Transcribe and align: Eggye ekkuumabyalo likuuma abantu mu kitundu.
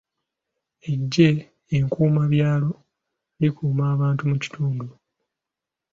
Eggye 0.91 1.29
ekkuumabyalo 1.77 2.71
likuuma 3.39 3.83
abantu 3.93 4.23
mu 4.29 4.37
kitundu. 4.43 4.87